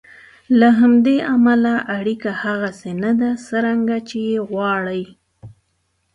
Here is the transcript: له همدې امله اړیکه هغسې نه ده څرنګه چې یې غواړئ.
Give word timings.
له 0.59 0.69
همدې 0.79 1.17
امله 1.33 1.75
اړیکه 1.97 2.31
هغسې 2.43 2.91
نه 3.03 3.11
ده 3.19 3.29
څرنګه 3.47 3.97
چې 4.09 4.17
یې 4.29 4.37
غواړئ. 4.49 5.03